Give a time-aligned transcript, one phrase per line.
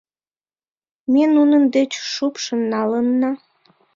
[1.11, 3.31] Ме нунын деч шупшын налынна...